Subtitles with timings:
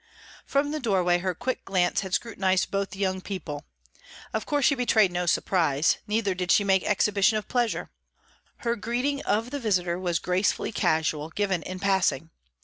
[0.47, 3.65] From the doorway her quick glance had scrutinized both the young people.
[4.33, 7.91] Of course she betrayed no surprise; neither did she make exhibition of pleasure.
[8.65, 12.31] Her greeting of the visitor was gracefully casual, given in passing.